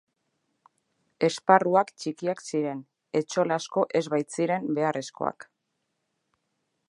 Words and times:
Esparruak 1.27 1.91
txikiak 2.03 2.41
ziren, 2.47 2.81
etxola 3.21 3.59
asko 3.63 3.85
ez 4.01 4.05
baitziren 4.15 4.67
beharrezkoak. 4.79 5.47